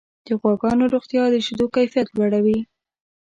[0.25, 2.59] د غواګانو روغتیا د شیدو کیفیت لوړوي.